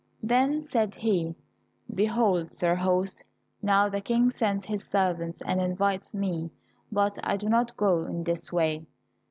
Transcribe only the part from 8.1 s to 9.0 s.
this way."